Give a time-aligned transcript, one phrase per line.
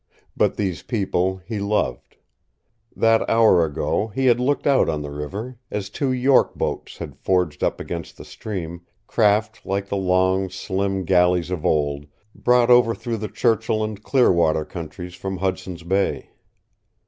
[0.35, 2.17] But these people he loved.
[2.95, 7.15] That hour ago he had looked out on the river as two York boats had
[7.19, 12.95] forged up against the stream, craft like the long, slim galleys of old, brought over
[12.95, 16.31] through the Churchill and Clearwater countries from Hudson's Bay.